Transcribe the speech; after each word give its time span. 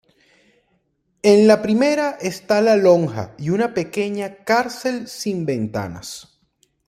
En 1.21 1.45
la 1.47 1.61
primera 1.61 2.17
está 2.19 2.59
la 2.63 2.75
lonja 2.75 3.35
y 3.37 3.51
una 3.51 3.75
pequeña 3.75 4.37
cárcel 4.43 5.07
sin 5.07 5.45
ventanas. 5.45 6.39